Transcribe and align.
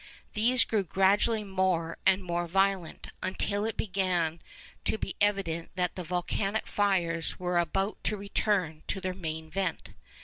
These 0.33 0.65
grew 0.65 0.83
gradually 0.83 1.43
more 1.43 1.95
and 2.07 2.23
more 2.23 2.47
violent, 2.47 3.09
until 3.21 3.65
it 3.65 3.77
began 3.77 4.41
to 4.83 4.97
be 4.97 5.15
evident 5.21 5.69
that 5.75 5.95
the 5.95 6.03
volcanic 6.03 6.65
fires 6.65 7.37
were 7.37 7.59
about 7.59 8.03
to 8.05 8.17
return 8.17 8.81
to 8.87 8.99
their 8.99 9.13
main 9.13 9.51
vent. 9.51 9.91